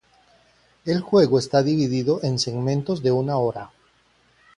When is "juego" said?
1.01-1.37